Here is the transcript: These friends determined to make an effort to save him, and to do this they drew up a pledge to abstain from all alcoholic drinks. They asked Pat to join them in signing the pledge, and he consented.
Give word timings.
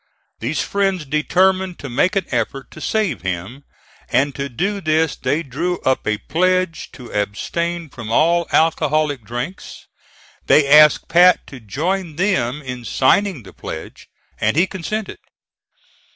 These 0.39 0.63
friends 0.63 1.05
determined 1.05 1.77
to 1.77 1.87
make 1.87 2.15
an 2.15 2.25
effort 2.31 2.71
to 2.71 2.81
save 2.81 3.21
him, 3.21 3.65
and 4.09 4.33
to 4.33 4.49
do 4.49 4.81
this 4.81 5.15
they 5.15 5.43
drew 5.43 5.77
up 5.81 6.07
a 6.07 6.17
pledge 6.17 6.89
to 6.93 7.13
abstain 7.13 7.87
from 7.87 8.09
all 8.11 8.47
alcoholic 8.51 9.23
drinks. 9.23 9.85
They 10.47 10.67
asked 10.67 11.07
Pat 11.07 11.45
to 11.45 11.59
join 11.59 12.15
them 12.15 12.63
in 12.63 12.83
signing 12.83 13.43
the 13.43 13.53
pledge, 13.53 14.07
and 14.39 14.55
he 14.57 14.65
consented. 14.65 15.19